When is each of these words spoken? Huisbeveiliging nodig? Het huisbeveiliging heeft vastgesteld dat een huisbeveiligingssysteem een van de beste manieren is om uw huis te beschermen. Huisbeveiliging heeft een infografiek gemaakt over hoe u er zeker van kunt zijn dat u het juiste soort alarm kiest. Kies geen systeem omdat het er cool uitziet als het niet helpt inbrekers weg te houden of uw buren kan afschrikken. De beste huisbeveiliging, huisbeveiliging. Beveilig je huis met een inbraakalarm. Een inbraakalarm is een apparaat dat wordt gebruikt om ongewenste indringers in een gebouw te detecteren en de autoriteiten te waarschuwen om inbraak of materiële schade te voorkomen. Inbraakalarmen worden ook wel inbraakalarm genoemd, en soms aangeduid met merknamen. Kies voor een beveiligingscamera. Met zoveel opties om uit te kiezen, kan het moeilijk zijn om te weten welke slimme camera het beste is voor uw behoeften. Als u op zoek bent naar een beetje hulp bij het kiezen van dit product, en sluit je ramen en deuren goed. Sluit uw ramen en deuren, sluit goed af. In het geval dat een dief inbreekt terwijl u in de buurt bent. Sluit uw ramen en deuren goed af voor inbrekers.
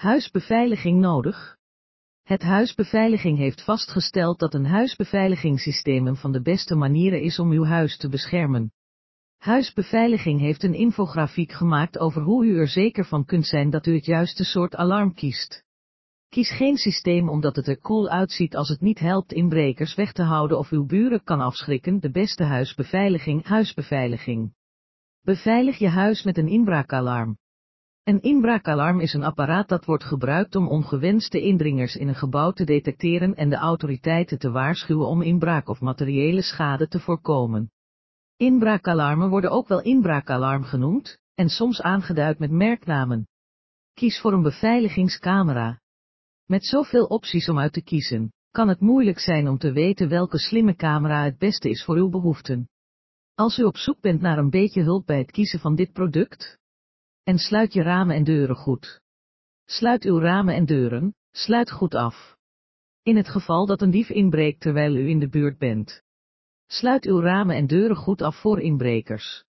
Huisbeveiliging 0.00 1.00
nodig? 1.00 1.56
Het 2.22 2.42
huisbeveiliging 2.42 3.38
heeft 3.38 3.62
vastgesteld 3.62 4.38
dat 4.38 4.54
een 4.54 4.66
huisbeveiligingssysteem 4.66 6.06
een 6.06 6.16
van 6.16 6.32
de 6.32 6.42
beste 6.42 6.74
manieren 6.74 7.20
is 7.22 7.38
om 7.38 7.50
uw 7.50 7.64
huis 7.64 7.96
te 7.96 8.08
beschermen. 8.08 8.72
Huisbeveiliging 9.36 10.40
heeft 10.40 10.62
een 10.62 10.74
infografiek 10.74 11.52
gemaakt 11.52 11.98
over 11.98 12.22
hoe 12.22 12.44
u 12.44 12.58
er 12.58 12.68
zeker 12.68 13.04
van 13.04 13.24
kunt 13.24 13.46
zijn 13.46 13.70
dat 13.70 13.86
u 13.86 13.94
het 13.94 14.04
juiste 14.04 14.44
soort 14.44 14.74
alarm 14.74 15.14
kiest. 15.14 15.64
Kies 16.28 16.50
geen 16.50 16.76
systeem 16.76 17.28
omdat 17.28 17.56
het 17.56 17.68
er 17.68 17.78
cool 17.78 18.08
uitziet 18.08 18.56
als 18.56 18.68
het 18.68 18.80
niet 18.80 18.98
helpt 18.98 19.32
inbrekers 19.32 19.94
weg 19.94 20.12
te 20.12 20.22
houden 20.22 20.58
of 20.58 20.70
uw 20.70 20.86
buren 20.86 21.24
kan 21.24 21.40
afschrikken. 21.40 22.00
De 22.00 22.10
beste 22.10 22.44
huisbeveiliging, 22.44 23.44
huisbeveiliging. 23.44 24.54
Beveilig 25.22 25.78
je 25.78 25.88
huis 25.88 26.22
met 26.22 26.38
een 26.38 26.48
inbraakalarm. 26.48 27.38
Een 28.10 28.22
inbraakalarm 28.22 29.00
is 29.00 29.12
een 29.12 29.24
apparaat 29.24 29.68
dat 29.68 29.84
wordt 29.84 30.04
gebruikt 30.04 30.56
om 30.56 30.68
ongewenste 30.68 31.40
indringers 31.40 31.96
in 31.96 32.08
een 32.08 32.14
gebouw 32.14 32.50
te 32.50 32.64
detecteren 32.64 33.34
en 33.34 33.50
de 33.50 33.56
autoriteiten 33.56 34.38
te 34.38 34.50
waarschuwen 34.50 35.06
om 35.06 35.22
inbraak 35.22 35.68
of 35.68 35.80
materiële 35.80 36.42
schade 36.42 36.88
te 36.88 37.00
voorkomen. 37.00 37.70
Inbraakalarmen 38.36 39.28
worden 39.28 39.50
ook 39.50 39.68
wel 39.68 39.82
inbraakalarm 39.82 40.62
genoemd, 40.62 41.18
en 41.34 41.48
soms 41.48 41.82
aangeduid 41.82 42.38
met 42.38 42.50
merknamen. 42.50 43.28
Kies 43.94 44.20
voor 44.20 44.32
een 44.32 44.42
beveiligingscamera. 44.42 45.80
Met 46.46 46.64
zoveel 46.64 47.04
opties 47.04 47.48
om 47.48 47.58
uit 47.58 47.72
te 47.72 47.82
kiezen, 47.82 48.32
kan 48.50 48.68
het 48.68 48.80
moeilijk 48.80 49.18
zijn 49.18 49.48
om 49.48 49.58
te 49.58 49.72
weten 49.72 50.08
welke 50.08 50.38
slimme 50.38 50.74
camera 50.74 51.24
het 51.24 51.38
beste 51.38 51.68
is 51.70 51.84
voor 51.84 51.96
uw 51.96 52.08
behoeften. 52.08 52.68
Als 53.34 53.58
u 53.58 53.62
op 53.62 53.76
zoek 53.76 54.00
bent 54.00 54.20
naar 54.20 54.38
een 54.38 54.50
beetje 54.50 54.82
hulp 54.82 55.06
bij 55.06 55.18
het 55.18 55.30
kiezen 55.30 55.60
van 55.60 55.74
dit 55.74 55.92
product, 55.92 56.59
en 57.24 57.38
sluit 57.38 57.72
je 57.72 57.82
ramen 57.82 58.16
en 58.16 58.24
deuren 58.24 58.56
goed. 58.56 59.00
Sluit 59.64 60.04
uw 60.04 60.18
ramen 60.18 60.54
en 60.54 60.66
deuren, 60.66 61.14
sluit 61.30 61.70
goed 61.70 61.94
af. 61.94 62.36
In 63.02 63.16
het 63.16 63.28
geval 63.28 63.66
dat 63.66 63.82
een 63.82 63.90
dief 63.90 64.08
inbreekt 64.08 64.60
terwijl 64.60 64.96
u 64.96 65.08
in 65.08 65.18
de 65.18 65.28
buurt 65.28 65.58
bent. 65.58 66.02
Sluit 66.66 67.04
uw 67.04 67.20
ramen 67.20 67.56
en 67.56 67.66
deuren 67.66 67.96
goed 67.96 68.22
af 68.22 68.40
voor 68.40 68.60
inbrekers. 68.60 69.44